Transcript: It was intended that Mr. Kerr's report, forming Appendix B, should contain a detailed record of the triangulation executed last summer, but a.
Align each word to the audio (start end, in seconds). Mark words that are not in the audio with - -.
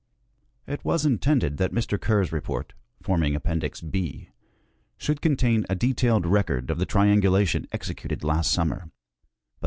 It 0.65 0.83
was 0.83 1.05
intended 1.05 1.57
that 1.57 1.71
Mr. 1.75 2.01
Kerr's 2.01 2.31
report, 2.31 2.73
forming 3.03 3.35
Appendix 3.35 3.81
B, 3.81 4.29
should 4.97 5.21
contain 5.21 5.63
a 5.69 5.75
detailed 5.75 6.25
record 6.25 6.71
of 6.71 6.79
the 6.79 6.87
triangulation 6.87 7.67
executed 7.71 8.23
last 8.23 8.49
summer, 8.51 8.79
but 8.79 8.87
a. 8.87 8.91